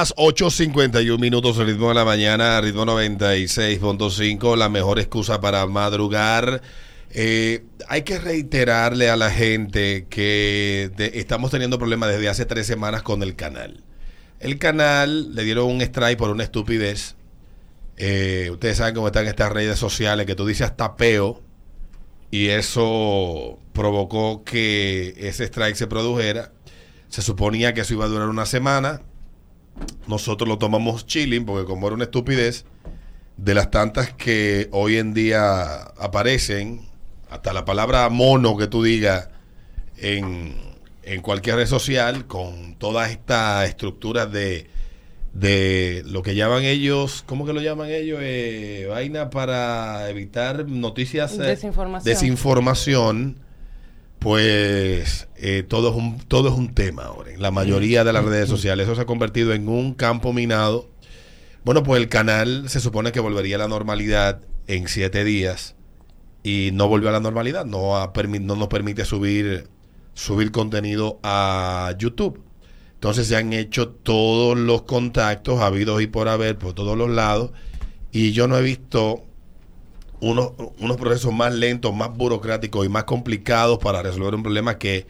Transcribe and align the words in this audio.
Las 0.00 0.14
8.51 0.14 1.18
minutos, 1.18 1.56
ritmo 1.56 1.88
de 1.88 1.94
la 1.94 2.04
mañana, 2.04 2.60
ritmo 2.60 2.86
96.5, 2.86 4.56
la 4.56 4.68
mejor 4.68 5.00
excusa 5.00 5.40
para 5.40 5.66
madrugar. 5.66 6.62
Eh, 7.10 7.64
hay 7.88 8.02
que 8.02 8.20
reiterarle 8.20 9.10
a 9.10 9.16
la 9.16 9.32
gente 9.32 10.06
que 10.08 10.92
estamos 11.14 11.50
teniendo 11.50 11.80
problemas 11.80 12.10
desde 12.10 12.28
hace 12.28 12.46
tres 12.46 12.68
semanas 12.68 13.02
con 13.02 13.24
el 13.24 13.34
canal. 13.34 13.82
El 14.38 14.60
canal 14.60 15.34
le 15.34 15.42
dieron 15.42 15.66
un 15.66 15.82
strike 15.82 16.16
por 16.16 16.30
una 16.30 16.44
estupidez. 16.44 17.16
Eh, 17.96 18.50
ustedes 18.52 18.76
saben 18.76 18.94
cómo 18.94 19.08
están 19.08 19.26
estas 19.26 19.50
redes 19.50 19.80
sociales 19.80 20.26
que 20.26 20.36
tú 20.36 20.46
dices 20.46 20.68
hasta 20.68 20.94
peo 20.94 21.42
y 22.30 22.50
eso 22.50 23.58
provocó 23.72 24.44
que 24.44 25.16
ese 25.18 25.42
strike 25.46 25.74
se 25.74 25.88
produjera. 25.88 26.52
Se 27.08 27.20
suponía 27.20 27.74
que 27.74 27.80
eso 27.80 27.94
iba 27.94 28.04
a 28.04 28.08
durar 28.08 28.28
una 28.28 28.46
semana. 28.46 29.02
Nosotros 30.06 30.48
lo 30.48 30.58
tomamos 30.58 31.06
chilling 31.06 31.44
porque 31.44 31.66
como 31.66 31.86
era 31.86 31.94
una 31.94 32.04
estupidez, 32.04 32.64
de 33.36 33.54
las 33.54 33.70
tantas 33.70 34.12
que 34.12 34.68
hoy 34.72 34.96
en 34.96 35.14
día 35.14 35.74
aparecen, 35.98 36.80
hasta 37.30 37.52
la 37.52 37.64
palabra 37.64 38.08
mono 38.08 38.56
que 38.56 38.66
tú 38.66 38.82
digas 38.82 39.28
en, 39.98 40.54
en 41.02 41.20
cualquier 41.22 41.56
red 41.56 41.66
social, 41.66 42.26
con 42.26 42.74
todas 42.76 43.10
estas 43.10 43.68
estructuras 43.68 44.32
de, 44.32 44.66
de 45.34 46.02
lo 46.06 46.22
que 46.22 46.34
llaman 46.34 46.64
ellos, 46.64 47.22
¿cómo 47.26 47.44
que 47.46 47.52
lo 47.52 47.60
llaman 47.60 47.90
ellos? 47.90 48.18
Eh, 48.22 48.86
vaina 48.88 49.30
para 49.30 50.08
evitar 50.08 50.66
noticias. 50.66 51.34
eh, 51.34 51.42
Desinformación. 51.42 52.12
Desinformación. 52.14 53.36
Pues 54.18 55.28
eh, 55.36 55.62
todo, 55.66 55.90
es 55.90 55.96
un, 55.96 56.18
todo 56.18 56.48
es 56.48 56.54
un 56.54 56.74
tema 56.74 57.04
ahora. 57.04 57.32
En 57.32 57.40
la 57.40 57.50
mayoría 57.50 58.02
de 58.04 58.12
las 58.12 58.24
redes 58.24 58.48
sociales 58.48 58.84
eso 58.86 58.96
se 58.96 59.02
ha 59.02 59.06
convertido 59.06 59.52
en 59.52 59.68
un 59.68 59.94
campo 59.94 60.32
minado. 60.32 60.88
Bueno, 61.64 61.82
pues 61.82 62.00
el 62.00 62.08
canal 62.08 62.68
se 62.68 62.80
supone 62.80 63.12
que 63.12 63.20
volvería 63.20 63.56
a 63.56 63.60
la 63.60 63.68
normalidad 63.68 64.40
en 64.66 64.88
siete 64.88 65.22
días 65.24 65.76
y 66.42 66.70
no 66.72 66.88
volvió 66.88 67.10
a 67.10 67.12
la 67.12 67.20
normalidad. 67.20 67.64
No, 67.64 67.96
ha 67.96 68.12
permi- 68.12 68.40
no 68.40 68.56
nos 68.56 68.68
permite 68.68 69.04
subir, 69.04 69.68
subir 70.14 70.50
contenido 70.50 71.20
a 71.22 71.94
YouTube. 71.98 72.42
Entonces 72.94 73.28
se 73.28 73.36
han 73.36 73.52
hecho 73.52 73.88
todos 73.90 74.58
los 74.58 74.82
contactos 74.82 75.60
habidos 75.60 76.02
y 76.02 76.08
por 76.08 76.28
haber 76.28 76.58
por 76.58 76.72
todos 76.72 76.98
los 76.98 77.08
lados 77.08 77.52
y 78.10 78.32
yo 78.32 78.48
no 78.48 78.58
he 78.58 78.62
visto 78.62 79.24
unos, 80.20 80.52
unos 80.78 80.96
procesos 80.96 81.32
más 81.32 81.54
lentos, 81.54 81.94
más 81.94 82.16
burocráticos 82.16 82.84
y 82.84 82.88
más 82.88 83.04
complicados 83.04 83.78
para 83.78 84.02
resolver 84.02 84.34
un 84.34 84.42
problema 84.42 84.78
que 84.78 85.06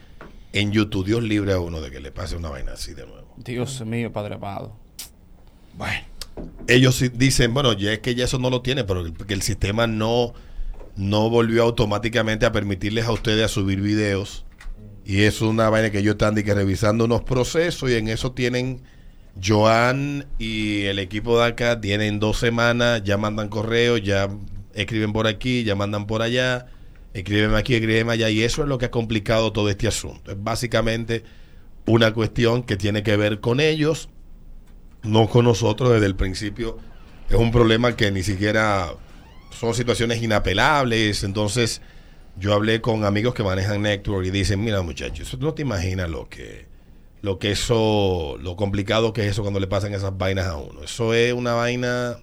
en 0.53 0.71
YouTube. 0.71 1.05
Dios 1.05 1.23
libre 1.23 1.53
a 1.53 1.59
uno 1.59 1.81
de 1.81 1.91
que 1.91 1.99
le 1.99 2.11
pase 2.11 2.35
una 2.35 2.49
vaina 2.49 2.73
así 2.73 2.93
de 2.93 3.05
nuevo. 3.05 3.27
Dios 3.37 3.81
mío, 3.85 4.11
Padre 4.11 4.35
amado. 4.35 4.75
Bueno, 5.77 5.99
ellos 6.67 7.03
dicen, 7.13 7.53
bueno, 7.53 7.73
ya 7.73 7.93
es 7.93 7.99
que 7.99 8.15
ya 8.15 8.25
eso 8.25 8.37
no 8.39 8.49
lo 8.49 8.61
tiene, 8.61 8.83
pero 8.83 9.01
el- 9.01 9.13
que 9.13 9.33
el 9.33 9.41
sistema 9.41 9.87
no, 9.87 10.33
no 10.95 11.29
volvió 11.29 11.63
automáticamente 11.63 12.45
a 12.45 12.51
permitirles 12.51 13.05
a 13.05 13.11
ustedes 13.11 13.45
a 13.45 13.47
subir 13.47 13.81
videos. 13.81 14.45
Y 15.05 15.23
eso 15.23 15.45
es 15.45 15.51
una 15.51 15.69
vaina 15.69 15.89
que 15.89 15.99
ellos 15.99 16.13
están 16.13 16.35
de 16.35 16.43
que 16.43 16.53
revisando 16.53 17.05
unos 17.05 17.23
procesos 17.23 17.89
y 17.89 17.95
en 17.95 18.09
eso 18.09 18.31
tienen 18.33 18.81
Joan 19.43 20.25
y 20.37 20.83
el 20.83 20.99
equipo 20.99 21.39
de 21.39 21.45
acá 21.47 21.79
tienen 21.79 22.19
dos 22.19 22.37
semanas, 22.37 23.03
ya 23.03 23.17
mandan 23.17 23.47
correos, 23.47 24.01
ya 24.03 24.27
escriben 24.81 25.13
por 25.13 25.27
aquí, 25.27 25.63
ya 25.63 25.75
mandan 25.75 26.07
por 26.07 26.21
allá, 26.21 26.67
escriben 27.13 27.55
aquí, 27.55 27.75
escriben 27.75 28.09
allá 28.09 28.29
y 28.29 28.43
eso 28.43 28.63
es 28.63 28.67
lo 28.67 28.77
que 28.77 28.85
ha 28.85 28.91
complicado 28.91 29.51
todo 29.51 29.69
este 29.69 29.87
asunto. 29.87 30.31
Es 30.31 30.41
básicamente 30.41 31.23
una 31.85 32.13
cuestión 32.13 32.63
que 32.63 32.77
tiene 32.77 33.03
que 33.03 33.17
ver 33.17 33.39
con 33.39 33.59
ellos 33.59 34.09
no 35.03 35.27
con 35.29 35.45
nosotros 35.45 35.91
desde 35.91 36.05
el 36.05 36.15
principio. 36.15 36.77
Es 37.29 37.35
un 37.35 37.51
problema 37.51 37.95
que 37.95 38.11
ni 38.11 38.23
siquiera 38.23 38.93
son 39.51 39.73
situaciones 39.73 40.21
inapelables. 40.21 41.23
Entonces, 41.23 41.81
yo 42.37 42.53
hablé 42.53 42.81
con 42.81 43.05
amigos 43.05 43.33
que 43.33 43.43
manejan 43.43 43.81
Network 43.81 44.25
y 44.25 44.31
dicen, 44.31 44.63
mira 44.63 44.81
muchachos, 44.81 45.37
no 45.39 45.53
te 45.53 45.61
imaginas 45.61 46.09
lo 46.09 46.27
que, 46.27 46.67
lo 47.21 47.39
que 47.39 47.51
eso, 47.51 48.37
lo 48.41 48.55
complicado 48.55 49.13
que 49.13 49.21
es 49.25 49.31
eso 49.31 49.41
cuando 49.41 49.59
le 49.59 49.67
pasan 49.67 49.93
esas 49.93 50.17
vainas 50.17 50.47
a 50.47 50.57
uno. 50.57 50.83
Eso 50.83 51.13
es 51.13 51.33
una 51.33 51.53
vaina 51.53 52.17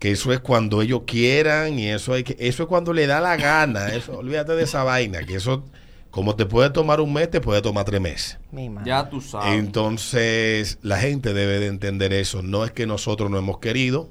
que 0.00 0.10
eso 0.10 0.32
es 0.32 0.40
cuando 0.40 0.80
ellos 0.80 1.02
quieran 1.06 1.78
y 1.78 1.88
eso 1.88 2.14
hay 2.14 2.24
que, 2.24 2.34
eso 2.40 2.62
es 2.62 2.68
cuando 2.68 2.94
le 2.94 3.06
da 3.06 3.20
la 3.20 3.36
gana. 3.36 3.94
Eso, 3.94 4.18
olvídate 4.18 4.54
de 4.54 4.64
esa 4.64 4.82
vaina, 4.82 5.24
que 5.24 5.34
eso, 5.34 5.66
como 6.10 6.34
te 6.36 6.46
puede 6.46 6.70
tomar 6.70 7.02
un 7.02 7.12
mes, 7.12 7.30
te 7.30 7.42
puede 7.42 7.60
tomar 7.60 7.84
tres 7.84 8.00
meses. 8.00 8.38
Mi. 8.50 8.70
Ya 8.82 9.10
tú 9.10 9.20
sabes. 9.20 9.58
Entonces, 9.58 10.78
la 10.80 10.98
gente 10.98 11.34
debe 11.34 11.60
de 11.60 11.66
entender 11.66 12.14
eso. 12.14 12.42
No 12.42 12.64
es 12.64 12.72
que 12.72 12.86
nosotros 12.86 13.30
no 13.30 13.36
hemos 13.36 13.58
querido. 13.58 14.08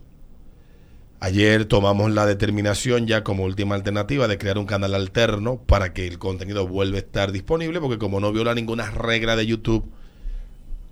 Ayer 1.21 1.65
tomamos 1.65 2.11
la 2.11 2.27
determinación 2.27 3.07
ya 3.07 3.23
como 3.23 3.43
última 3.43 3.73
alternativa 3.73 4.27
de 4.27 4.37
crear 4.37 4.59
un 4.59 4.67
canal 4.67 4.93
alterno 4.93 5.57
para 5.57 5.91
que 5.91 6.07
el 6.07 6.19
contenido 6.19 6.67
vuelva 6.67 6.97
a 6.97 6.99
estar 6.99 7.31
disponible, 7.31 7.81
porque 7.81 7.97
como 7.97 8.19
no 8.19 8.31
viola 8.31 8.53
ninguna 8.53 8.91
regla 8.91 9.35
de 9.35 9.47
YouTube, 9.47 9.91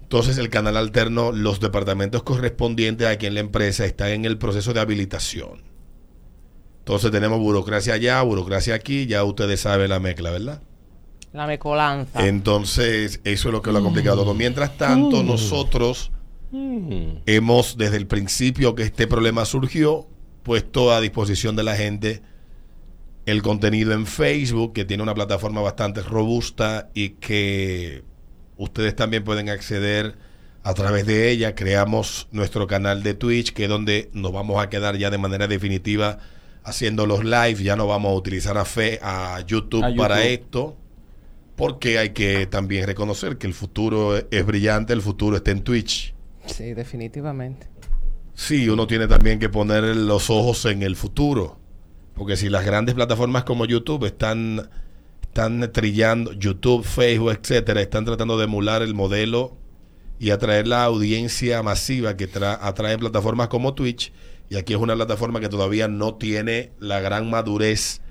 entonces 0.07 0.37
el 0.37 0.49
canal 0.49 0.77
alterno, 0.77 1.33
los 1.33 1.59
departamentos 1.59 2.23
correspondientes 2.23 3.05
aquí 3.05 3.25
en 3.25 3.33
la 3.33 3.41
empresa 3.41 3.83
están 3.83 4.11
en 4.11 4.23
el 4.23 4.37
proceso 4.37 4.71
de 4.71 4.79
habilitación. 4.79 5.63
Entonces 6.79 7.11
tenemos 7.11 7.39
burocracia 7.39 7.95
allá, 7.95 8.21
burocracia 8.21 8.73
aquí, 8.73 9.05
ya 9.05 9.25
ustedes 9.25 9.59
saben 9.59 9.89
la 9.89 9.99
mezcla, 9.99 10.31
¿verdad? 10.31 10.61
La 11.33 11.45
mecolanza. 11.45 12.25
Entonces, 12.25 13.19
eso 13.25 13.49
es 13.49 13.51
lo 13.51 13.61
que 13.61 13.73
lo 13.73 13.79
ha 13.79 13.81
complicado 13.81 14.23
todo. 14.23 14.33
Mientras 14.33 14.77
tanto, 14.77 15.23
nosotros 15.23 16.13
hemos, 16.53 17.77
desde 17.77 17.97
el 17.97 18.07
principio 18.07 18.75
que 18.75 18.83
este 18.83 19.07
problema 19.07 19.43
surgió, 19.43 20.07
puesto 20.43 20.93
a 20.93 21.01
disposición 21.01 21.57
de 21.57 21.63
la 21.63 21.75
gente 21.75 22.21
el 23.25 23.41
contenido 23.41 23.91
en 23.91 24.05
Facebook, 24.05 24.71
que 24.71 24.85
tiene 24.85 25.03
una 25.03 25.13
plataforma 25.13 25.59
bastante 25.59 26.01
robusta 26.01 26.91
y 26.93 27.09
que 27.09 28.05
ustedes 28.57 28.95
también 28.95 29.23
pueden 29.23 29.49
acceder 29.49 30.15
a 30.63 30.73
través 30.73 31.05
de 31.05 31.29
ella. 31.31 31.55
Creamos 31.55 32.27
nuestro 32.31 32.67
canal 32.67 33.03
de 33.03 33.13
Twitch, 33.13 33.53
que 33.53 33.63
es 33.63 33.69
donde 33.69 34.09
nos 34.13 34.31
vamos 34.31 34.61
a 34.61 34.69
quedar 34.69 34.97
ya 34.97 35.09
de 35.09 35.17
manera 35.17 35.47
definitiva 35.47 36.19
haciendo 36.63 37.05
los 37.05 37.23
live. 37.23 37.63
Ya 37.63 37.75
no 37.75 37.87
vamos 37.87 38.11
a 38.11 38.15
utilizar 38.15 38.57
a, 38.57 38.65
fe, 38.65 38.99
a 39.01 39.39
YouTube, 39.45 39.83
A 39.83 39.89
YouTube. 39.89 40.01
para 40.01 40.23
esto. 40.25 40.77
Porque 41.55 41.97
hay 41.97 42.09
que 42.09 42.45
también 42.45 42.85
reconocer 42.85 43.37
que 43.37 43.47
el 43.47 43.53
futuro 43.53 44.15
es 44.29 44.45
brillante, 44.45 44.93
el 44.93 45.01
futuro 45.01 45.37
está 45.37 45.51
en 45.51 45.63
Twitch. 45.63 46.13
Sí, 46.45 46.73
definitivamente. 46.73 47.67
Sí, 48.35 48.69
uno 48.69 48.85
tiene 48.85 49.07
también 49.07 49.39
que 49.39 49.49
poner 49.49 49.83
los 49.95 50.29
ojos 50.29 50.65
en 50.65 50.83
el 50.83 50.95
futuro. 50.95 51.57
Porque 52.13 52.35
si 52.37 52.49
las 52.49 52.63
grandes 52.63 52.93
plataformas 52.93 53.43
como 53.43 53.65
YouTube 53.65 54.05
están, 54.05 54.69
están 55.37 55.71
trillando, 55.71 56.33
YouTube, 56.33 56.83
Facebook, 56.83 57.29
etcétera, 57.39 57.79
están 57.79 58.05
tratando 58.05 58.39
de 58.39 58.45
emular 58.45 58.81
el 58.81 58.95
modelo 58.95 59.55
y 60.17 60.31
atraer 60.31 60.67
la 60.67 60.83
audiencia 60.83 61.61
masiva 61.61 62.17
que 62.17 62.27
tra- 62.27 62.57
atrae 62.59 62.97
plataformas 62.97 63.47
como 63.47 63.75
Twitch. 63.75 64.11
Y 64.49 64.55
aquí 64.55 64.73
es 64.73 64.79
una 64.79 64.95
plataforma 64.95 65.39
que 65.39 65.47
todavía 65.47 65.87
no 65.87 66.15
tiene 66.15 66.71
la 66.79 67.01
gran 67.01 67.29
madurez 67.29 68.01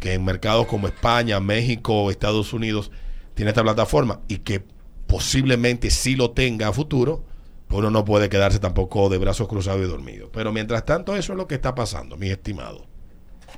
que 0.00 0.14
en 0.14 0.24
mercados 0.24 0.66
como 0.66 0.88
España, 0.88 1.38
México 1.38 2.10
Estados 2.10 2.52
Unidos 2.52 2.90
tiene 3.34 3.50
esta 3.50 3.62
plataforma 3.62 4.20
y 4.26 4.38
que 4.38 4.64
posiblemente 5.06 5.88
sí 5.88 6.16
lo 6.16 6.32
tenga 6.32 6.66
a 6.66 6.72
futuro, 6.72 7.24
pues 7.68 7.78
uno 7.78 7.90
no 7.92 8.04
puede 8.04 8.28
quedarse 8.28 8.58
tampoco 8.58 9.08
de 9.08 9.18
brazos 9.18 9.46
cruzados 9.46 9.82
y 9.86 9.88
dormido. 9.88 10.32
Pero 10.32 10.50
mientras 10.52 10.84
tanto, 10.84 11.14
eso 11.14 11.32
es 11.32 11.36
lo 11.36 11.46
que 11.46 11.54
está 11.54 11.76
pasando, 11.76 12.16
mis 12.16 12.32
estimados. 12.32 12.82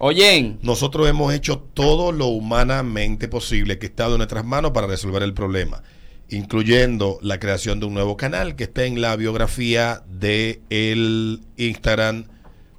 Oyen, 0.00 0.59
Nosotros 0.62 1.09
hemos 1.09 1.32
hecho 1.32 1.59
todo 1.59 2.10
lo 2.10 2.27
humanamente 2.27 3.28
posible 3.28 3.78
que 3.78 3.87
está 3.87 4.06
en 4.06 4.16
nuestras 4.16 4.44
manos 4.44 4.72
para 4.72 4.87
resolver 4.87 5.22
el 5.22 5.34
problema, 5.34 5.82
incluyendo 6.28 7.19
la 7.22 7.38
creación 7.38 7.78
de 7.78 7.87
un 7.87 7.94
nuevo 7.94 8.16
canal 8.16 8.56
que 8.56 8.65
está 8.65 8.84
en 8.84 9.00
la 9.00 9.15
biografía 9.15 10.03
de 10.09 10.63
el 10.68 11.42
Instagram 11.57 12.24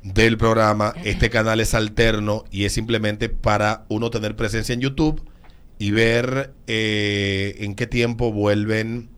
del 0.04 0.38
programa. 0.38 0.94
Este 1.06 1.30
canal 1.30 1.62
es 1.62 1.74
alterno 1.74 2.44
y 2.51 2.66
es 2.66 2.74
simplemente 2.74 3.30
para 3.30 3.86
uno 3.88 4.10
tener 4.10 4.36
presencia 4.36 4.74
en 4.74 4.81
YouTube 4.81 5.24
y 5.80 5.92
ver 5.92 6.54
eh, 6.68 7.56
en 7.60 7.75
qué 7.75 7.88
tiempo 7.88 8.34
vuelven 8.34 9.10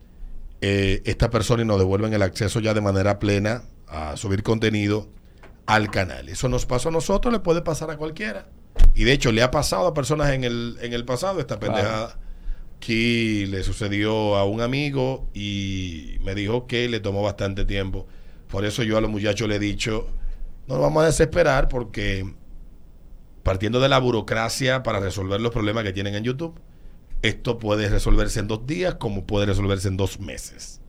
eh, 0.61 1.01
esta 1.05 1.29
persona 1.31 1.63
y 1.63 1.65
nos 1.65 1.79
devuelven 1.79 2.13
el 2.13 2.21
acceso 2.21 2.59
ya 2.59 2.73
de 2.73 2.81
manera 2.81 3.19
plena 3.19 3.63
a 3.87 4.17
subir 4.17 4.43
contenido 4.43 5.07
al 5.67 5.91
canal. 5.91 6.27
Eso 6.29 6.49
nos 6.49 6.65
pasó 6.65 6.89
a 6.89 6.91
nosotros, 6.91 7.31
le 7.31 7.39
puede 7.39 7.61
pasar 7.61 7.91
a 7.91 7.97
cualquiera. 7.97 8.47
Y 8.95 9.03
de 9.03 9.11
hecho 9.11 9.31
le 9.31 9.43
ha 9.43 9.51
pasado 9.51 9.87
a 9.87 9.93
personas 9.93 10.31
en 10.31 10.43
el, 10.43 10.77
en 10.81 10.93
el 10.93 11.05
pasado 11.05 11.39
esta 11.39 11.59
Claro. 11.59 11.75
pendejada. 11.75 12.19
Aquí 12.77 13.45
le 13.47 13.63
sucedió 13.63 14.35
a 14.35 14.45
un 14.45 14.61
amigo 14.61 15.27
y 15.33 16.17
me 16.23 16.35
dijo 16.35 16.67
que 16.67 16.87
le 16.89 16.99
tomó 16.99 17.21
bastante 17.23 17.65
tiempo. 17.65 18.07
Por 18.47 18.65
eso 18.65 18.83
yo 18.83 18.97
a 18.97 19.01
los 19.01 19.09
muchachos 19.09 19.47
le 19.49 19.55
he 19.55 19.59
dicho, 19.59 20.07
no 20.67 20.75
nos 20.75 20.83
vamos 20.83 21.03
a 21.03 21.07
desesperar 21.07 21.69
porque 21.69 22.33
partiendo 23.43 23.79
de 23.79 23.89
la 23.89 23.97
burocracia 23.99 24.83
para 24.83 24.99
resolver 24.99 25.41
los 25.41 25.51
problemas 25.51 25.83
que 25.83 25.93
tienen 25.93 26.15
en 26.15 26.23
YouTube, 26.23 26.59
esto 27.23 27.57
puede 27.57 27.89
resolverse 27.89 28.39
en 28.39 28.47
dos 28.47 28.65
días 28.67 28.95
como 28.95 29.25
puede 29.25 29.47
resolverse 29.47 29.87
en 29.87 29.97
dos 29.97 30.19
meses. 30.19 30.81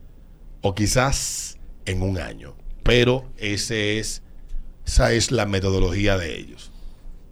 O 0.61 0.75
quizás 0.75 1.57
en 1.85 2.01
un 2.03 2.19
año. 2.19 2.55
Pero 2.83 3.25
ese 3.37 3.97
es, 3.99 4.21
esa 4.89 5.11
es 5.11 5.31
la 5.31 5.45
metodología 5.45 6.17
de 6.17 6.35
ellos. 6.35 6.71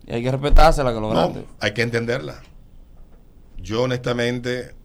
Y 0.06 0.14
hay 0.14 0.22
que 0.22 0.30
respetársela 0.32 0.94
que 0.94 1.00
lo 1.00 1.12
No, 1.12 1.32
grande. 1.32 1.46
hay 1.60 1.74
que 1.74 1.82
entenderla. 1.82 2.44
Yo 3.58 3.82
honestamente 3.82 4.76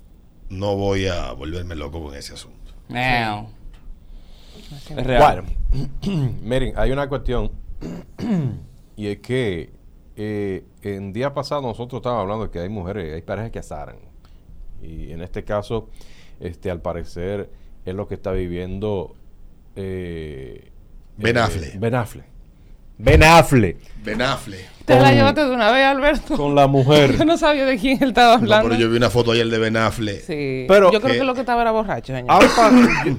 no 0.48 0.74
voy 0.74 1.06
a 1.06 1.32
volverme 1.32 1.74
loco 1.74 2.02
con 2.02 2.14
ese 2.14 2.32
asunto. 2.32 2.72
Meow. 2.88 3.46
Es 4.88 5.06
real. 5.06 5.44
Bueno, 5.44 6.30
miren, 6.42 6.72
hay 6.76 6.92
una 6.92 7.10
cuestión 7.10 7.52
y 8.96 9.08
es 9.08 9.18
que 9.18 9.70
eh, 10.16 10.64
en 10.80 11.12
día 11.12 11.34
pasado 11.34 11.60
nosotros 11.60 11.98
estábamos 12.00 12.22
hablando 12.22 12.46
de 12.46 12.50
que 12.50 12.60
hay 12.60 12.70
mujeres, 12.70 13.14
hay 13.14 13.20
parejas 13.20 13.50
que 13.50 13.58
asaran. 13.58 13.96
Y 14.80 15.12
en 15.12 15.20
este 15.20 15.44
caso, 15.44 15.90
este, 16.40 16.70
al 16.70 16.80
parecer, 16.80 17.50
es 17.84 17.94
lo 17.94 18.08
que 18.08 18.14
está 18.14 18.32
viviendo 18.32 19.14
eh, 19.76 20.70
Ben 21.18 21.36
eh, 21.36 21.40
Affleck. 21.40 21.78
Ben 21.78 21.94
Affleck. 21.94 22.31
Ben 22.98 23.22
Affleck. 23.22 23.76
Ben 24.04 24.20
Affleck. 24.22 24.70
Te 24.84 24.98
la 24.98 25.12
llevaste 25.12 25.44
de 25.44 25.50
una 25.50 25.70
vez, 25.70 25.84
Alberto. 25.84 26.36
Con 26.36 26.54
la 26.54 26.66
mujer. 26.66 27.16
Yo 27.18 27.24
no 27.24 27.36
sabía 27.36 27.64
de 27.64 27.78
quién 27.78 28.02
él 28.02 28.08
estaba 28.10 28.36
No, 28.36 28.42
hablando. 28.42 28.68
pero 28.70 28.80
yo 28.80 28.90
vi 28.90 28.96
una 28.96 29.10
foto 29.10 29.30
ayer 29.32 29.46
de 29.48 29.58
Ben 29.58 29.76
Affleck. 29.76 30.20
Sí. 30.22 30.64
Pero- 30.68 30.90
yo 30.92 31.00
creo 31.00 31.12
que- 31.12 31.18
que 31.18 31.24
lo 31.24 31.34
que 31.34 31.40
estaba 31.40 31.62
era 31.62 31.70
borracho, 31.70 32.12
señor. 32.12 32.42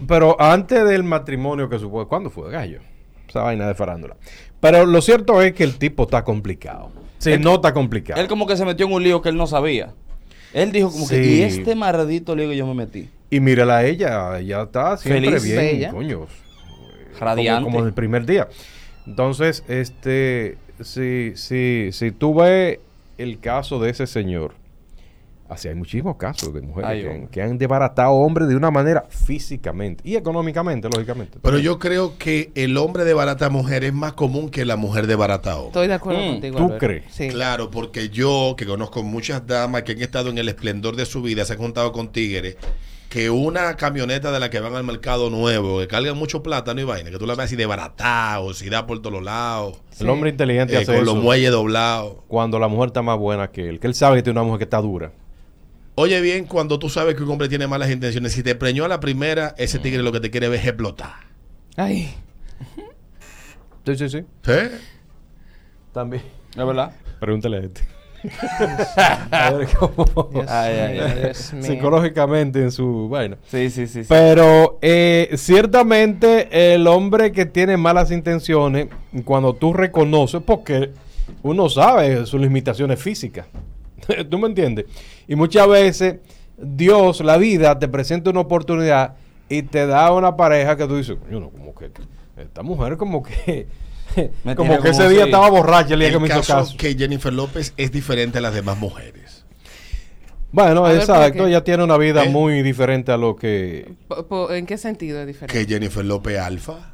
Pero 0.07 0.39
antes 0.41 0.83
del 0.85 1.03
matrimonio 1.03 1.69
que 1.69 1.79
supo, 1.79 2.05
¿cuándo 2.07 2.29
fue? 2.29 2.51
Gallo. 2.51 2.79
Esa 3.27 3.41
vaina 3.43 3.65
de 3.67 3.75
farándula. 3.75 4.17
Pero 4.59 4.85
lo 4.85 5.01
cierto 5.01 5.41
es 5.41 5.53
que 5.53 5.63
el 5.63 5.77
tipo 5.77 6.03
está 6.03 6.23
complicado. 6.23 6.91
Se 7.17 7.35
Él- 7.35 7.41
nota 7.41 7.73
complicado. 7.73 8.19
Él 8.19 8.27
como 8.27 8.45
que 8.45 8.57
se 8.57 8.65
metió 8.65 8.85
en 8.85 8.91
un 8.93 9.01
lío 9.03 9.21
que 9.21 9.29
él 9.29 9.37
no 9.37 9.47
sabía. 9.47 9.93
Él 10.53 10.71
dijo 10.73 10.91
como 10.91 11.07
que, 11.07 11.23
Sí. 11.23 11.35
y 11.39 11.41
este 11.43 11.75
maldito 11.75 12.35
lío 12.35 12.49
que 12.49 12.57
yo 12.57 12.67
me 12.67 12.73
metí. 12.75 13.09
Y 13.31 13.39
mírala 13.39 13.77
a 13.77 13.85
ella, 13.85 14.37
ella 14.37 14.63
está 14.63 14.97
siempre 14.97 15.25
Feliz. 15.39 15.43
bien, 15.43 15.55
Bella. 15.57 15.89
coño. 15.91 16.27
Radiante. 17.19 17.63
Como, 17.63 17.77
como 17.77 17.87
el 17.87 17.93
primer 17.93 18.25
día. 18.25 18.47
Entonces, 19.07 19.63
este, 19.67 20.57
si, 20.81 21.33
si, 21.35 21.89
si 21.91 22.11
tú 22.11 22.35
ves 22.35 22.79
el 23.17 23.39
caso 23.39 23.79
de 23.79 23.89
ese 23.89 24.07
señor, 24.07 24.53
así 25.49 25.67
hay 25.67 25.75
muchísimos 25.75 26.15
casos 26.15 26.53
de 26.53 26.61
mujeres 26.61 26.89
Ay, 26.89 27.01
que, 27.03 27.09
han- 27.11 27.27
que 27.27 27.41
han 27.41 27.57
desbaratado 27.57 28.11
hombres 28.13 28.47
de 28.47 28.55
una 28.55 28.71
manera 28.71 29.05
físicamente 29.09 30.01
y 30.07 30.15
económicamente, 30.15 30.87
lógicamente. 30.89 31.37
Pero 31.41 31.59
yo 31.59 31.77
creo 31.79 32.17
que 32.17 32.51
el 32.55 32.75
hombre 32.77 33.03
de 33.03 33.13
barata 33.13 33.49
mujer 33.49 33.83
es 33.83 33.93
más 33.93 34.13
común 34.13 34.49
que 34.49 34.65
la 34.65 34.77
mujer 34.77 35.05
de 35.05 35.15
barata 35.15 35.55
hombre. 35.57 35.67
Estoy 35.67 35.87
de 35.89 35.93
acuerdo 35.93 36.21
Mm, 36.21 36.27
contigo. 36.31 36.57
¿tú 36.57 36.77
crees? 36.79 37.03
Sí. 37.11 37.27
Claro, 37.29 37.69
porque 37.69 38.09
yo, 38.09 38.55
que 38.57 38.65
conozco 38.65 39.03
muchas 39.03 39.45
damas 39.45 39.83
que 39.83 39.91
han 39.91 40.01
estado 40.01 40.29
en 40.29 40.37
el 40.37 40.47
esplendor 40.49 40.95
de 40.95 41.05
su 41.05 41.21
vida, 41.21 41.45
se 41.45 41.53
han 41.53 41.59
juntado 41.59 41.91
con 41.91 42.11
tigres, 42.11 42.55
que 43.13 43.29
una 43.29 43.77
camioneta 43.77 44.31
de 44.31 44.39
la 44.39 44.49
que 44.49 44.59
van 44.59 44.73
al 44.73 44.83
mercado 44.83 45.29
nuevo, 45.29 45.77
que 45.77 45.87
cargan 45.87 46.17
mucho 46.17 46.41
plátano 46.41 46.81
y 46.81 46.83
vaina, 46.83 47.11
que 47.11 47.19
tú 47.19 47.27
la 47.27 47.35
ves 47.35 47.45
así 47.45 47.55
de 47.55 47.67
baratado, 47.67 48.55
si 48.55 48.71
da 48.71 48.87
por 48.87 49.03
todos 49.03 49.13
los 49.13 49.23
lados, 49.23 49.79
El 49.99 50.09
hombre 50.09 50.31
inteligente 50.31 50.73
eh, 50.73 50.77
hace 50.77 50.95
con 50.95 51.05
los 51.05 51.13
eso 51.13 51.23
muelles 51.23 51.51
doblados. 51.51 52.15
cuando 52.27 52.57
la 52.57 52.67
mujer 52.67 52.87
está 52.87 53.03
más 53.03 53.19
buena 53.19 53.51
que 53.51 53.69
él, 53.69 53.79
que 53.79 53.85
él 53.85 53.93
sabe 53.93 54.15
que 54.15 54.23
tiene 54.23 54.39
una 54.39 54.45
mujer 54.47 54.57
que 54.57 54.63
está 54.63 54.81
dura. 54.81 55.11
Oye 55.93 56.21
bien, 56.21 56.45
cuando 56.47 56.79
tú 56.79 56.89
sabes 56.89 57.13
que 57.13 57.21
un 57.21 57.29
hombre 57.29 57.47
tiene 57.47 57.67
malas 57.67 57.91
intenciones, 57.91 58.31
si 58.31 58.41
te 58.41 58.55
preñó 58.55 58.83
a 58.83 58.87
la 58.87 58.99
primera, 58.99 59.53
ese 59.59 59.77
tigre 59.77 60.01
lo 60.01 60.11
que 60.11 60.19
te 60.19 60.31
quiere 60.31 60.49
ver 60.49 60.61
es 60.61 60.65
explotar. 60.65 61.13
Ay. 61.77 62.15
Sí, 63.85 63.95
sí, 63.95 64.09
sí. 64.09 64.25
¿Eh? 64.47 64.71
También. 65.91 66.23
¿Es 66.49 66.65
verdad? 66.65 66.95
Pregúntale 67.19 67.57
a 67.57 67.59
este. 67.59 67.92
a 69.31 69.51
ver 69.51 69.67
cómo 69.77 70.29
Dios 70.31 70.45
Ay, 70.49 70.79
ay, 70.79 70.93
mío, 70.93 71.03
ay. 71.05 71.19
Dios 71.21 71.53
mío. 71.53 71.63
psicológicamente 71.63 72.59
en 72.61 72.71
su 72.71 73.09
vaina. 73.09 73.37
Sí, 73.47 73.69
sí, 73.69 73.87
sí. 73.87 74.03
sí. 74.03 74.09
Pero 74.09 74.79
eh, 74.81 75.29
ciertamente 75.35 76.73
el 76.73 76.87
hombre 76.87 77.31
que 77.31 77.45
tiene 77.45 77.77
malas 77.77 78.11
intenciones, 78.11 78.87
cuando 79.25 79.53
tú 79.53 79.73
reconoces, 79.73 80.41
porque 80.41 80.91
uno 81.41 81.69
sabe 81.69 82.25
sus 82.25 82.39
limitaciones 82.39 83.01
físicas, 83.01 83.47
¿tú 84.29 84.37
me 84.37 84.47
entiendes? 84.47 84.85
Y 85.27 85.35
muchas 85.35 85.67
veces 85.67 86.15
Dios, 86.57 87.21
la 87.21 87.37
vida, 87.37 87.77
te 87.79 87.87
presenta 87.87 88.29
una 88.29 88.41
oportunidad 88.41 89.15
y 89.57 89.63
te 89.63 89.85
da 89.87 90.11
una 90.11 90.35
pareja 90.35 90.75
que 90.75 90.87
tú 90.87 90.95
dices, 90.97 91.17
coño, 91.21 91.39
no, 91.39 91.49
como 91.49 91.75
que 91.75 91.91
esta 92.37 92.63
mujer 92.63 92.97
como 92.97 93.23
que... 93.23 93.67
Como 94.55 94.79
que 94.79 94.89
ese 94.89 95.09
día 95.09 95.25
estaba 95.25 95.49
borracha 95.49 95.95
el 95.95 96.01
día 96.01 96.09
que 96.09 96.15
El 96.15 96.21
me 96.21 96.27
hizo 96.27 96.37
caso 96.37 96.53
caso. 96.53 96.77
que 96.77 96.93
Jennifer 96.95 97.33
López 97.33 97.73
es 97.77 97.91
diferente 97.91 98.37
a 98.37 98.41
las 98.41 98.53
demás 98.53 98.77
mujeres. 98.77 99.43
Bueno, 100.51 100.85
A 100.85 100.93
exacto, 100.93 101.47
ella 101.47 101.63
tiene 101.63 101.83
una 101.83 101.97
vida 101.97 102.25
¿Eh? 102.25 102.29
muy 102.29 102.61
diferente 102.61 103.11
a 103.11 103.17
lo 103.17 103.35
que... 103.35 103.95
¿En 104.51 104.67
qué 104.67 104.77
sentido 104.77 105.19
es 105.19 105.25
diferente? 105.25 105.51
Que 105.51 105.65
Jennifer 105.65 106.05
López 106.05 106.37
alfa. 106.37 106.93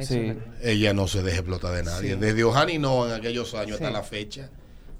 Sí. 0.00 0.32
Ella 0.62 0.94
no 0.94 1.06
se 1.08 1.22
deja 1.22 1.38
explotar 1.38 1.74
de 1.74 1.82
nadie. 1.82 2.14
Sí. 2.14 2.18
Desde 2.18 2.42
Ojani 2.44 2.78
no, 2.78 3.06
en 3.06 3.12
aquellos 3.12 3.54
años 3.54 3.72
hasta 3.74 3.90
la 3.90 4.02
fecha, 4.02 4.48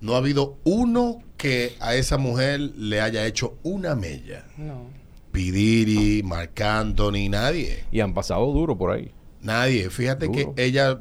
no 0.02 0.14
ha 0.14 0.18
habido 0.18 0.58
uno 0.64 1.22
que 1.38 1.74
a 1.80 1.94
esa 1.94 2.18
mujer 2.18 2.60
le 2.60 3.00
haya 3.00 3.24
hecho 3.24 3.54
una 3.62 3.94
mella. 3.94 4.44
No. 4.58 4.90
Pidiri, 5.36 6.22
Marc 6.24 6.58
Anthony, 6.62 7.28
nadie. 7.28 7.84
Y 7.92 8.00
han 8.00 8.14
pasado 8.14 8.46
duro 8.46 8.76
por 8.78 8.90
ahí. 8.90 9.12
Nadie. 9.42 9.90
Fíjate 9.90 10.26
Duro. 10.26 10.54
que 10.54 10.64
ella, 10.64 10.98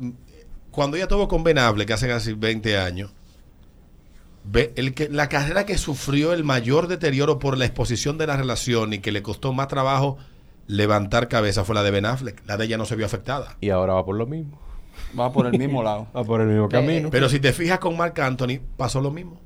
cuando 0.72 0.98
ella 0.98 1.06
estuvo 1.06 1.28
con 1.30 1.44
Ben 1.44 1.58
Affleck 1.58 1.90
hace 1.92 2.08
casi 2.08 2.34
20 2.34 2.78
años, 2.78 3.12
ve- 4.44 4.74
el 4.76 4.94
que, 4.94 5.08
la 5.10 5.30
carrera 5.30 5.66
que 5.66 5.78
sufrió 5.78 6.34
el 6.34 6.44
mayor 6.44 6.88
deterioro 6.88 7.40
por 7.40 7.58
la 7.58 7.66
exposición 7.66 8.18
de 8.18 8.28
la 8.28 8.36
relación 8.38 8.94
y 8.94 9.00
que 9.00 9.12
le 9.12 9.24
costó 9.24 9.54
más 9.54 9.68
trabajo 9.70 10.18
levantar 10.68 11.28
cabeza 11.28 11.64
fue 11.64 11.76
la 11.76 11.84
de 11.84 11.92
Ben 11.92 12.06
Affleck. 12.06 12.42
La 12.46 12.58
de 12.58 12.66
ella 12.66 12.78
no 12.78 12.86
se 12.86 12.96
vio 12.96 13.06
afectada. 13.06 13.56
Y 13.62 13.70
ahora 13.70 13.94
va 13.94 14.06
por 14.06 14.16
lo 14.16 14.26
mismo. 14.28 14.60
Va 15.18 15.32
por 15.32 15.46
el 15.48 15.58
mismo 15.58 15.82
lado. 15.84 16.08
Va 16.16 16.24
por 16.24 16.42
el 16.42 16.48
mismo 16.48 16.68
camino. 16.70 17.10
Pero 17.10 17.30
si 17.30 17.40
te 17.40 17.54
fijas 17.54 17.80
con 17.80 17.96
Marc 17.96 18.20
Anthony, 18.20 18.60
pasó 18.78 19.00
lo 19.00 19.12
mismo. 19.12 19.40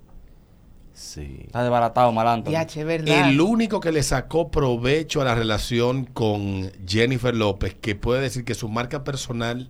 Sí. 0.99 1.43
Está 1.45 1.61
desbaratado, 1.63 2.11
malandro. 2.11 2.51
El 3.05 3.39
único 3.39 3.79
que 3.79 3.93
le 3.93 4.03
sacó 4.03 4.51
provecho 4.51 5.21
a 5.21 5.23
la 5.23 5.33
relación 5.33 6.03
con 6.03 6.69
Jennifer 6.85 7.33
López, 7.33 7.73
que 7.73 7.95
puede 7.95 8.21
decir 8.21 8.43
que 8.43 8.53
su 8.53 8.67
marca 8.67 9.05
personal 9.05 9.69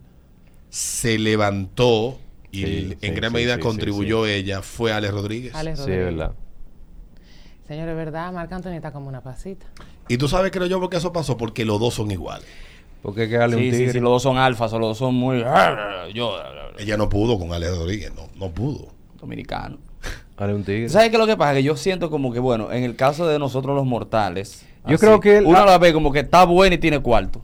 se 0.70 1.20
levantó 1.20 2.18
y 2.52 2.66
Sí, 2.66 2.98
en 3.02 3.14
sí, 3.14 3.16
gran 3.16 3.30
sí, 3.30 3.36
medida 3.36 3.56
sí, 3.56 3.62
contribuyó 3.62 4.26
ella, 4.26 4.64
fue 4.64 4.92
Ale 4.92 5.12
Rodríguez. 5.12 5.54
Alex 5.54 5.78
Sí, 5.78 5.82
es 5.84 5.88
Rodríguez. 5.88 6.06
verdad. 6.18 6.36
Señores, 7.68 7.96
¿verdad? 7.96 8.34
Marc 8.34 8.52
Anthony 8.52 8.72
está 8.72 8.92
como 8.92 9.08
una 9.08 9.22
pasita. 9.22 9.68
Y 10.08 10.18
tú 10.18 10.28
sabes, 10.28 10.52
creo 10.52 10.66
yo, 10.66 10.80
por 10.80 10.90
qué 10.90 10.98
eso 10.98 11.14
pasó, 11.14 11.38
porque 11.38 11.64
los 11.64 11.80
dos 11.80 11.94
son 11.94 12.10
iguales. 12.10 12.48
Porque 13.04 13.30
que 13.30 13.38
un 13.38 13.52
Sí, 13.52 13.58
tigre. 13.58 13.78
sí, 13.78 13.92
sí, 13.92 14.00
los 14.00 14.10
dos 14.10 14.24
son 14.24 14.38
alfas, 14.38 14.74
o 14.74 14.80
los 14.80 14.90
dos 14.90 14.98
son 14.98 15.14
muy... 15.14 15.44
Yo, 16.16 16.38
Ella 16.80 16.98
no 16.98 17.08
pudo 17.08 17.38
con 17.38 17.54
Ale 17.54 17.70
Rodríguez, 17.70 18.12
no, 18.16 18.28
no 18.36 18.52
pudo. 18.52 18.88
dominicano. 19.22 19.78
Dale 20.40 20.54
un 20.54 20.64
tigre. 20.64 20.88
¿Sabes 20.90 21.10
qué 21.10 21.16
es 21.18 21.20
lo 21.20 21.28
que 21.28 21.36
pasa? 21.38 21.54
Que 21.54 21.64
yo 21.64 21.76
siento 21.76 22.10
como 22.10 22.32
que, 22.32 22.40
bueno, 22.40 22.72
en 22.72 22.84
el 22.84 22.96
caso 22.96 23.28
de 23.28 23.38
nosotros 23.38 23.76
los 23.76 23.86
mortales... 23.86 24.66
Yo 24.88 24.98
creo 24.98 25.20
que 25.20 25.40
Uno 25.40 25.52
la- 25.60 25.66
la 25.66 25.78
ve 25.78 25.92
como 25.94 26.12
que 26.14 26.20
está 26.20 26.46
buena 26.46 26.76
y 26.76 26.78
tiene 26.78 27.00
cuarto. 27.02 27.44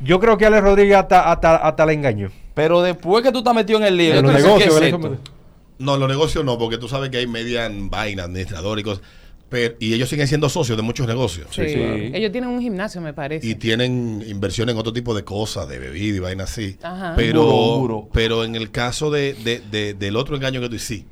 Yo 0.00 0.18
creo 0.18 0.36
que 0.38 0.46
Alex 0.46 0.62
Rodríguez 0.62 0.96
hasta, 0.96 1.30
hasta, 1.30 1.56
hasta 1.56 1.86
la 1.86 1.92
engañó. 1.92 2.30
Pero 2.54 2.80
después 2.82 3.22
que 3.22 3.30
tú 3.30 3.38
estás 3.38 3.54
metido 3.54 3.78
en 3.78 3.84
el 3.84 3.96
lío... 3.96 4.14
No, 5.78 5.96
los 5.96 6.08
negocios 6.08 6.44
no, 6.44 6.58
porque 6.58 6.78
tú 6.78 6.88
sabes 6.88 7.10
que 7.10 7.18
hay 7.18 7.26
media 7.26 7.66
en 7.66 7.90
vaina, 7.90 8.24
administrador 8.24 8.78
y 8.78 8.82
cosas. 8.82 9.02
Pero, 9.48 9.74
y 9.80 9.92
ellos 9.92 10.08
siguen 10.08 10.26
siendo 10.28 10.48
socios 10.48 10.76
de 10.78 10.82
muchos 10.82 11.06
negocios. 11.06 11.48
Sí. 11.50 11.62
sí. 11.68 11.74
Ellos 12.14 12.32
tienen 12.32 12.48
un 12.50 12.60
gimnasio, 12.62 13.00
me 13.02 13.12
parece. 13.12 13.46
Y 13.46 13.54
tienen 13.56 14.24
inversión 14.26 14.68
en 14.70 14.78
otro 14.78 14.92
tipo 14.94 15.14
de 15.14 15.24
cosas, 15.24 15.68
de 15.68 15.78
bebida 15.78 16.16
y 16.16 16.20
vaina 16.20 16.44
así. 16.44 16.78
Ajá. 16.82 17.12
Pero, 17.16 18.08
pero 18.12 18.44
en 18.44 18.54
el 18.54 18.70
caso 18.70 19.10
de, 19.10 19.34
de- 19.34 19.60
de- 19.70 19.92
del 19.94 20.16
otro 20.16 20.36
engaño 20.36 20.60
que 20.62 20.68
tú 20.70 20.78
sí, 20.78 21.04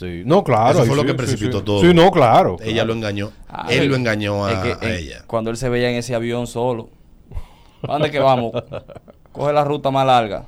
Sí. 0.00 0.22
No, 0.24 0.42
claro. 0.42 0.78
Eso 0.78 0.86
fue 0.86 0.96
lo 0.96 1.04
que 1.04 1.14
precipitó 1.14 1.58
sí. 1.58 1.64
todo. 1.64 1.80
Sí, 1.82 1.92
no, 1.94 2.10
claro. 2.10 2.56
ella 2.62 2.72
claro. 2.72 2.86
lo 2.88 2.92
engañó. 2.94 3.32
Ah, 3.48 3.66
él 3.70 3.86
lo 3.88 3.96
engañó 3.96 4.46
a, 4.46 4.52
Es 4.52 4.58
que, 4.76 4.86
a 4.86 4.88
en- 4.90 4.98
ella. 4.98 5.24
Cuando 5.26 5.50
él 5.50 5.56
se 5.56 5.68
veía 5.68 5.90
en 5.90 5.96
ese 5.96 6.14
avión 6.14 6.46
solo. 6.46 6.88
¿A 7.82 7.92
dónde 7.92 8.10
que 8.10 8.18
vamos? 8.18 8.52
Coge 9.32 9.52
la 9.52 9.64
ruta 9.64 9.90
más 9.90 10.06
larga. 10.06 10.46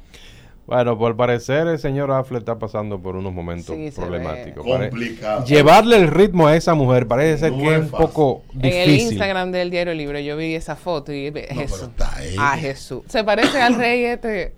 Bueno, 0.67 0.97
por 0.97 1.17
parecer 1.17 1.67
el 1.67 1.79
señor 1.79 2.11
Affle 2.13 2.39
está 2.39 2.59
pasando 2.59 3.01
por 3.03 3.17
unos 3.17 3.33
momentos 3.33 3.75
Sí, 3.77 3.91
problemáticos. 3.91 4.65
Complicado. 4.65 5.45
Llevarle 5.45 5.97
el 5.97 6.07
ritmo 6.09 6.47
a 6.47 6.57
esa 6.57 6.75
mujer 6.75 7.07
parece 7.09 7.39
ser 7.39 7.53
No 7.53 7.59
que 7.59 7.75
es 7.75 7.81
un 7.81 7.89
poco 7.91 8.43
En 8.61 8.67
el 8.73 8.87
difícil. 8.89 9.13
Instagram 9.15 9.51
del 9.51 9.71
Diario 9.71 9.93
Libre 9.93 10.25
yo 10.25 10.37
vi 10.37 10.55
esa 10.55 10.77
foto 10.77 11.13
y 11.13 11.31
No, 11.31 11.41
Jesús. 11.61 11.91
Ah, 12.39 12.57
Jesús. 12.57 13.03
Se 13.09 13.25
parece 13.25 13.61
al 13.61 13.75
rey 13.75 14.05
este. 14.05 14.55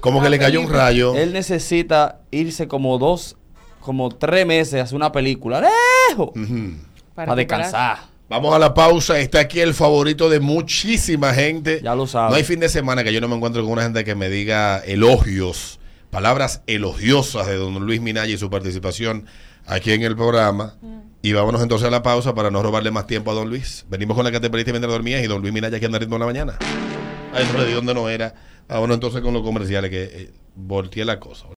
Como 0.00 0.22
que 0.22 0.30
le 0.30 0.38
cayó 0.38 0.60
un 0.62 0.70
rayo. 0.72 1.14
Él 1.14 1.32
necesita 1.34 2.20
irse 2.30 2.66
como 2.66 2.98
dos, 2.98 3.36
como 3.80 4.10
tres 4.10 4.46
meses 4.46 4.80
a 4.80 4.82
hacer 4.84 4.96
una 4.96 5.12
película. 5.12 5.60
¡Lejos! 6.08 6.30
Para 7.14 7.34
descansar. 7.34 7.98
Vamos 8.28 8.54
a 8.54 8.58
la 8.58 8.74
pausa. 8.74 9.18
Está 9.18 9.40
aquí 9.40 9.60
el 9.60 9.72
favorito 9.72 10.28
de 10.28 10.38
muchísima 10.38 11.32
gente. 11.32 11.80
Ya 11.82 11.94
lo 11.94 12.06
sabes. 12.06 12.30
No 12.30 12.36
hay 12.36 12.44
fin 12.44 12.60
de 12.60 12.68
semana 12.68 13.02
que 13.02 13.12
yo 13.12 13.20
no 13.20 13.28
me 13.28 13.36
encuentro 13.36 13.62
con 13.62 13.72
una 13.72 13.82
gente 13.82 14.04
que 14.04 14.14
me 14.14 14.28
diga 14.28 14.78
elogios, 14.80 15.80
palabras 16.10 16.62
elogiosas 16.66 17.46
de 17.46 17.56
don 17.56 17.74
Luis 17.86 18.02
Minaya 18.02 18.32
y 18.32 18.36
su 18.36 18.50
participación 18.50 19.26
aquí 19.66 19.92
en 19.92 20.02
el 20.02 20.14
programa. 20.14 20.76
Y 21.22 21.32
vámonos 21.32 21.62
entonces 21.62 21.88
a 21.88 21.90
la 21.90 22.02
pausa 22.02 22.34
para 22.34 22.50
no 22.50 22.62
robarle 22.62 22.90
más 22.90 23.06
tiempo 23.06 23.30
a 23.30 23.34
don 23.34 23.48
Luis. 23.48 23.86
Venimos 23.88 24.14
con 24.14 24.24
la 24.24 24.30
categoría 24.30 24.66
mientras 24.66 24.92
dormías 24.92 25.24
y 25.24 25.26
don 25.26 25.40
Luis 25.40 25.52
Minaya 25.54 25.78
aquí 25.78 25.86
en 25.86 25.94
el 25.94 26.00
ritmo 26.00 26.16
de 26.16 26.20
la 26.20 26.26
mañana. 26.26 26.58
Le 27.56 27.66
di 27.66 27.72
donde 27.72 27.94
no 27.94 28.08
era. 28.10 28.34
Vámonos 28.68 28.96
entonces 28.96 29.22
con 29.22 29.32
los 29.32 29.42
comerciales 29.42 29.90
que 29.90 30.02
eh, 30.02 30.30
volteé 30.54 31.04
la 31.04 31.18
cosa. 31.18 31.46